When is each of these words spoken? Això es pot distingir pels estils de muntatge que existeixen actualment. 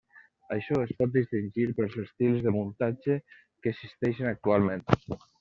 Això 0.53 0.77
es 0.85 0.93
pot 1.01 1.11
distingir 1.17 1.65
pels 1.81 1.97
estils 2.05 2.41
de 2.47 2.55
muntatge 2.57 3.19
que 3.43 3.75
existeixen 3.75 4.33
actualment. 4.33 4.85